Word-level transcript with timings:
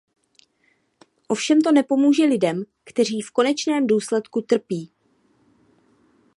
Ovšem 1.27 1.61
to 1.61 1.71
nepomůže 1.71 2.25
lidem, 2.25 2.63
kteří 2.83 3.21
v 3.21 3.31
konečném 3.31 3.87
důsledku 3.87 4.41
trpí. 4.41 4.91